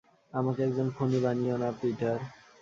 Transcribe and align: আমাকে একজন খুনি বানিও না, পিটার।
আমাকে 0.33 0.59
একজন 0.63 0.87
খুনি 0.89 1.19
বানিও 1.19 1.55
না, 1.57 1.69
পিটার। 1.71 2.19